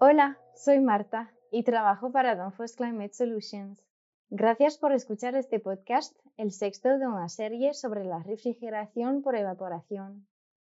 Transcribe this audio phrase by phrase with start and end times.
[0.00, 3.82] Hola, soy Marta y trabajo para Danfoss Climate Solutions.
[4.30, 10.28] Gracias por escuchar este podcast, el sexto de una serie sobre la refrigeración por evaporación.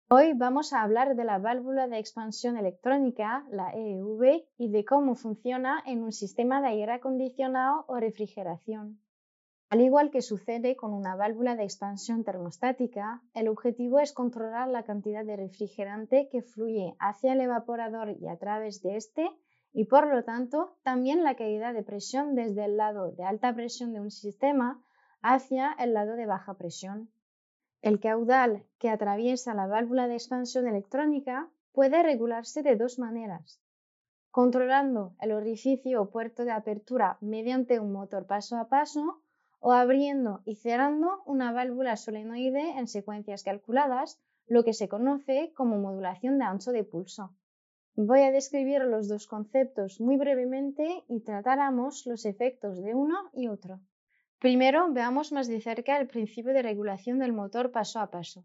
[0.08, 5.14] Hoy vamos a hablar de la válvula de expansión electrónica, la EEV, y de cómo
[5.16, 9.02] funciona en un sistema de aire acondicionado o refrigeración.
[9.70, 14.82] Al igual que sucede con una válvula de expansión termostática, el objetivo es controlar la
[14.82, 19.30] cantidad de refrigerante que fluye hacia el evaporador y a través de este
[19.72, 23.92] y por lo tanto también la caída de presión desde el lado de alta presión
[23.92, 24.82] de un sistema
[25.22, 27.08] hacia el lado de baja presión.
[27.80, 33.62] El caudal que atraviesa la válvula de expansión electrónica puede regularse de dos maneras.
[34.32, 39.22] Controlando el orificio o puerto de apertura mediante un motor paso a paso
[39.60, 45.78] o abriendo y cerrando una válvula solenoide en secuencias calculadas, lo que se conoce como
[45.78, 47.34] modulación de ancho de pulso.
[47.94, 53.48] Voy a describir los dos conceptos muy brevemente y trataremos los efectos de uno y
[53.48, 53.80] otro.
[54.38, 58.44] Primero, veamos más de cerca el principio de regulación del motor paso a paso.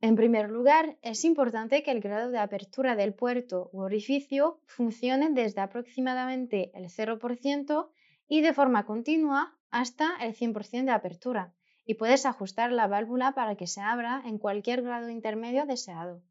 [0.00, 5.30] En primer lugar, es importante que el grado de apertura del puerto u orificio funcione
[5.30, 7.88] desde aproximadamente el 0%
[8.28, 11.52] y de forma continua hasta el 100% de apertura
[11.84, 16.22] y puedes ajustar la válvula para que se abra en cualquier grado intermedio deseado.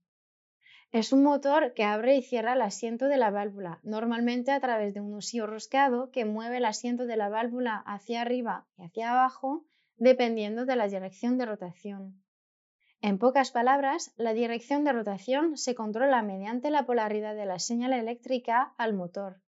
[0.91, 4.93] Es un motor que abre y cierra el asiento de la válvula, normalmente a través
[4.93, 9.11] de un usillo roscado que mueve el asiento de la válvula hacia arriba y hacia
[9.11, 9.65] abajo
[9.97, 12.23] dependiendo de la dirección de rotación.
[13.01, 17.93] En pocas palabras, la dirección de rotación se controla mediante la polaridad de la señal
[17.93, 19.41] eléctrica al motor.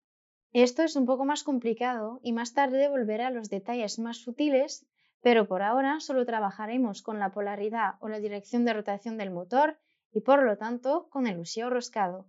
[0.54, 4.86] Esto es un poco más complicado y más tarde volveré a los detalles más sutiles,
[5.22, 9.78] pero por ahora solo trabajaremos con la polaridad o la dirección de rotación del motor
[10.12, 12.26] y por lo tanto con el usio roscado.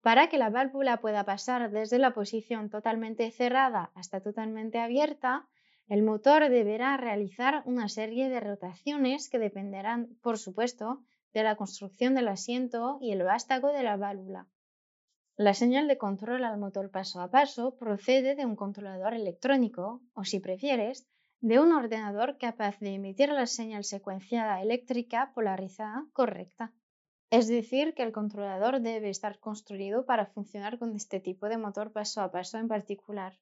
[0.00, 5.46] Para que la válvula pueda pasar desde la posición totalmente cerrada hasta totalmente abierta,
[5.86, 12.14] el motor deberá realizar una serie de rotaciones que dependerán, por supuesto, de la construcción
[12.14, 14.48] del asiento y el vástago de la válvula.
[15.46, 20.22] La señal de control al motor paso a paso procede de un controlador electrónico o,
[20.22, 21.08] si prefieres,
[21.40, 26.74] de un ordenador capaz de emitir la señal secuenciada eléctrica polarizada correcta.
[27.30, 31.90] Es decir, que el controlador debe estar construido para funcionar con este tipo de motor
[31.90, 33.32] paso a paso en particular.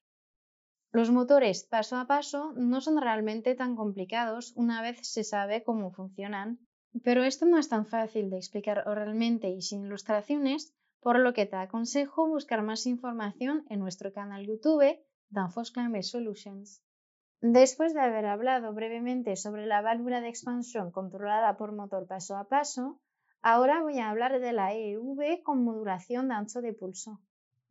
[0.93, 5.91] Los motores paso a paso no son realmente tan complicados una vez se sabe cómo
[5.91, 6.59] funcionan,
[7.03, 11.45] pero esto no es tan fácil de explicar oralmente y sin ilustraciones por lo que
[11.45, 14.99] te aconsejo buscar más información en nuestro canal YouTube
[15.29, 16.83] Danfoss Climate Solutions.
[17.41, 22.49] Después de haber hablado brevemente sobre la válvula de expansión controlada por motor paso a
[22.49, 22.99] paso,
[23.41, 27.21] ahora voy a hablar de la EV con modulación de ancho de pulso.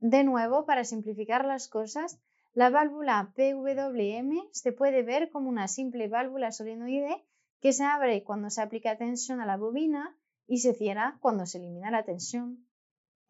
[0.00, 2.18] De nuevo, para simplificar las cosas,
[2.54, 7.26] la válvula PWM se puede ver como una simple válvula solenoide
[7.60, 11.58] que se abre cuando se aplica tensión a la bobina y se cierra cuando se
[11.58, 12.67] elimina la tensión.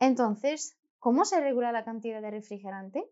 [0.00, 3.04] Entonces, ¿cómo se regula la cantidad de refrigerante?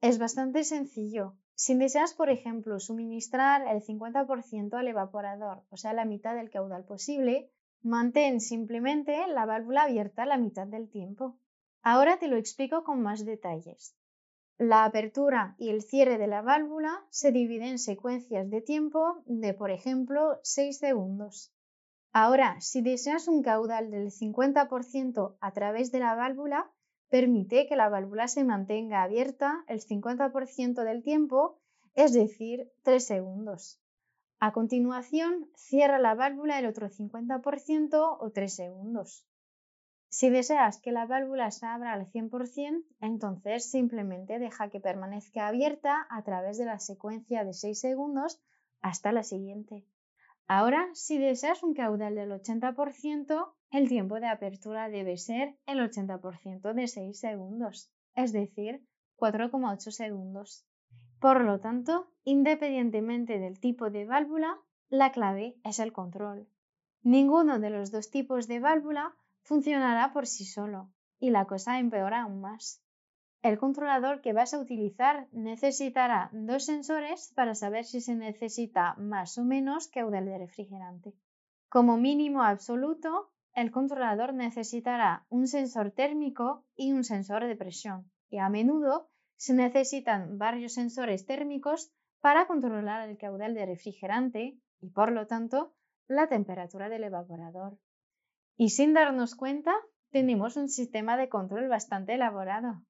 [0.00, 1.36] Es bastante sencillo.
[1.54, 6.84] Si deseas, por ejemplo, suministrar el 50% al evaporador, o sea, la mitad del caudal
[6.84, 7.50] posible,
[7.82, 11.38] mantén simplemente la válvula abierta la mitad del tiempo.
[11.82, 13.94] Ahora te lo explico con más detalles.
[14.58, 19.54] La apertura y el cierre de la válvula se dividen en secuencias de tiempo de,
[19.54, 21.52] por ejemplo, 6 segundos.
[22.12, 26.70] Ahora, si deseas un caudal del 50% a través de la válvula,
[27.08, 31.58] permite que la válvula se mantenga abierta el 50% del tiempo,
[31.94, 33.80] es decir, 3 segundos.
[34.40, 39.26] A continuación, cierra la válvula el otro 50% o 3 segundos.
[40.10, 46.06] Si deseas que la válvula se abra al 100%, entonces simplemente deja que permanezca abierta
[46.10, 48.42] a través de la secuencia de 6 segundos
[48.82, 49.86] hasta la siguiente.
[50.48, 56.74] Ahora, si deseas un caudal del 80%, el tiempo de apertura debe ser el 80%
[56.74, 58.84] de 6 segundos, es decir,
[59.16, 60.66] 4,8 segundos.
[61.20, 64.58] Por lo tanto, independientemente del tipo de válvula,
[64.88, 66.48] la clave es el control.
[67.02, 72.22] Ninguno de los dos tipos de válvula funcionará por sí solo, y la cosa empeora
[72.22, 72.81] aún más.
[73.42, 79.36] El controlador que vas a utilizar necesitará dos sensores para saber si se necesita más
[79.36, 81.12] o menos caudal de refrigerante.
[81.68, 88.38] Como mínimo absoluto, el controlador necesitará un sensor térmico y un sensor de presión, y
[88.38, 95.10] a menudo se necesitan varios sensores térmicos para controlar el caudal de refrigerante y, por
[95.10, 95.74] lo tanto,
[96.06, 97.76] la temperatura del evaporador.
[98.56, 99.74] Y sin darnos cuenta,
[100.10, 102.84] tenemos un sistema de control bastante elaborado.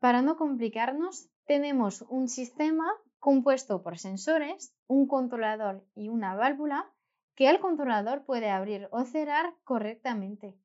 [0.00, 2.86] Para no complicarnos, tenemos un sistema
[3.18, 6.90] compuesto por sensores, un controlador y una válvula
[7.34, 10.56] que el controlador puede abrir o cerrar correctamente.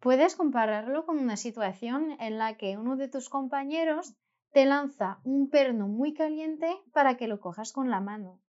[0.00, 4.14] Puedes compararlo con una situación en la que uno de tus compañeros
[4.52, 8.40] te lanza un perno muy caliente para que lo cojas con la mano.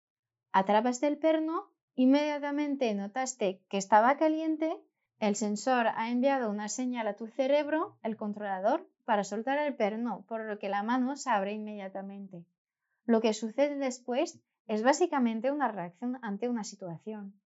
[0.52, 4.76] Atrapas el perno, inmediatamente notaste que estaba caliente,
[5.18, 10.26] el sensor ha enviado una señal a tu cerebro, el controlador, para soltar el perno,
[10.28, 12.44] por lo que la mano se abre inmediatamente.
[13.06, 17.40] Lo que sucede después es básicamente una reacción ante una situación.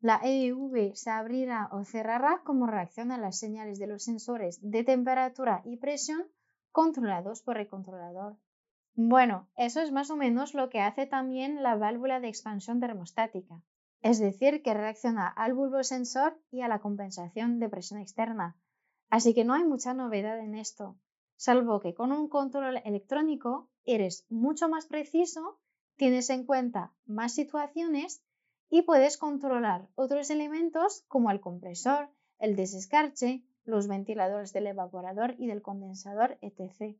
[0.00, 4.82] La EV se abrirá o cerrará como reacción a las señales de los sensores de
[4.82, 6.26] temperatura y presión
[6.72, 8.36] controlados por el controlador.
[8.94, 13.62] Bueno, eso es más o menos lo que hace también la válvula de expansión termostática,
[14.02, 18.56] es decir, que reacciona al bulbo sensor y a la compensación de presión externa.
[19.10, 20.96] Así que no hay mucha novedad en esto,
[21.36, 25.58] salvo que con un control electrónico eres mucho más preciso,
[25.96, 28.22] tienes en cuenta más situaciones
[28.70, 32.08] y puedes controlar otros elementos como el compresor,
[32.38, 36.96] el desescarche, los ventiladores del evaporador y del condensador, etc.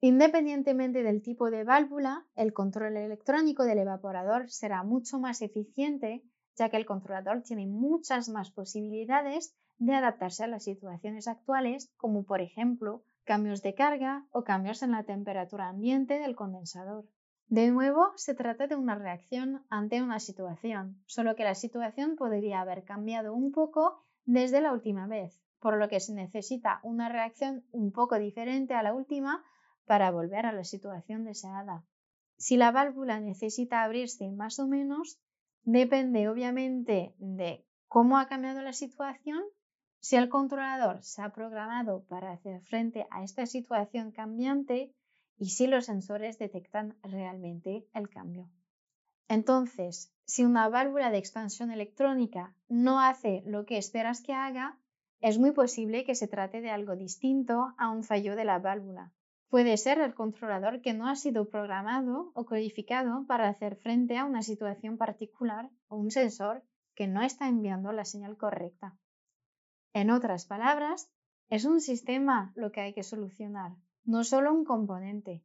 [0.00, 6.22] Independientemente del tipo de válvula, el control electrónico del evaporador será mucho más eficiente
[6.56, 12.24] ya que el controlador tiene muchas más posibilidades de adaptarse a las situaciones actuales, como
[12.24, 17.04] por ejemplo cambios de carga o cambios en la temperatura ambiente del condensador.
[17.48, 22.60] De nuevo, se trata de una reacción ante una situación, solo que la situación podría
[22.60, 27.64] haber cambiado un poco desde la última vez, por lo que se necesita una reacción
[27.70, 29.44] un poco diferente a la última
[29.84, 31.84] para volver a la situación deseada.
[32.36, 35.20] Si la válvula necesita abrirse más o menos,
[35.66, 39.42] depende obviamente de cómo ha cambiado la situación,
[39.98, 44.94] si el controlador se ha programado para hacer frente a esta situación cambiante
[45.36, 48.48] y si los sensores detectan realmente el cambio.
[49.28, 54.78] Entonces, si una válvula de expansión electrónica no hace lo que esperas que haga,
[55.20, 59.12] es muy posible que se trate de algo distinto a un fallo de la válvula.
[59.48, 64.24] Puede ser el controlador que no ha sido programado o codificado para hacer frente a
[64.24, 66.64] una situación particular o un sensor
[66.94, 68.96] que no está enviando la señal correcta.
[69.92, 71.10] En otras palabras,
[71.48, 73.72] es un sistema lo que hay que solucionar,
[74.04, 75.44] no solo un componente.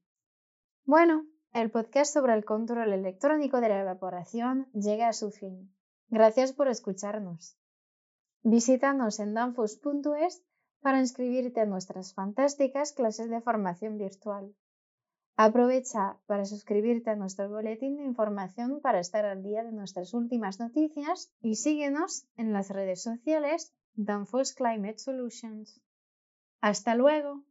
[0.84, 5.76] Bueno, el podcast sobre el control electrónico de la evaporación llega a su fin.
[6.10, 7.56] Gracias por escucharnos.
[8.42, 10.44] Visítanos en danfos.es
[10.82, 14.54] para inscribirte a nuestras fantásticas clases de formación virtual.
[15.38, 20.60] Aprovecha para suscribirte a nuestro boletín de información para estar al día de nuestras últimas
[20.60, 25.82] noticias y síguenos en las redes sociales Danfoss Climate Solutions.
[26.62, 27.44] Hasta luego.